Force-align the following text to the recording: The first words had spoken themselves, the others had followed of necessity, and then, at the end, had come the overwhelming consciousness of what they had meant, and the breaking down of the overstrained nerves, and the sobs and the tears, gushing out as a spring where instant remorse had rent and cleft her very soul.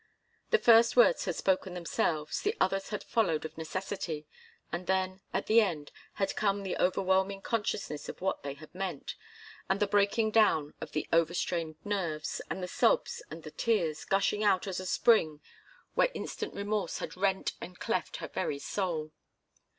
The 0.49 0.57
first 0.57 0.97
words 0.97 1.25
had 1.25 1.35
spoken 1.35 1.75
themselves, 1.75 2.41
the 2.41 2.57
others 2.59 2.89
had 2.89 3.03
followed 3.03 3.45
of 3.45 3.55
necessity, 3.55 4.25
and 4.71 4.87
then, 4.87 5.21
at 5.31 5.45
the 5.45 5.61
end, 5.61 5.91
had 6.13 6.35
come 6.35 6.63
the 6.63 6.75
overwhelming 6.77 7.43
consciousness 7.43 8.09
of 8.09 8.19
what 8.19 8.41
they 8.41 8.55
had 8.55 8.73
meant, 8.73 9.13
and 9.69 9.79
the 9.79 9.85
breaking 9.85 10.31
down 10.31 10.73
of 10.81 10.93
the 10.93 11.07
overstrained 11.13 11.75
nerves, 11.85 12.41
and 12.49 12.63
the 12.63 12.67
sobs 12.67 13.21
and 13.29 13.43
the 13.43 13.51
tears, 13.51 14.03
gushing 14.03 14.43
out 14.43 14.65
as 14.65 14.79
a 14.79 14.87
spring 14.87 15.39
where 15.93 16.09
instant 16.15 16.55
remorse 16.55 16.97
had 16.97 17.15
rent 17.15 17.53
and 17.61 17.79
cleft 17.79 18.17
her 18.17 18.27
very 18.27 18.57
soul. 18.57 19.11